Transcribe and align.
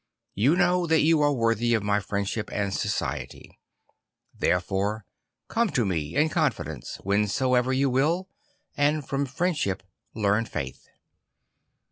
You 0.33 0.55
know 0.55 0.87
that 0.87 1.01
you 1.01 1.21
are 1.21 1.31
worthy 1.31 1.75
of 1.75 1.83
my 1.83 1.99
friendship 1.99 2.49
and 2.51 2.73
society; 2.73 3.59
there 4.33 4.59
fore 4.59 5.05
come 5.47 5.69
to 5.73 5.85
me, 5.85 6.15
in 6.15 6.27
confidence, 6.27 6.95
whensoever 7.03 7.71
you 7.71 7.87
will, 7.87 8.27
and 8.75 9.07
from 9.07 9.27
friendship 9.27 9.83
learn 10.15 10.45
faith." 10.45 10.87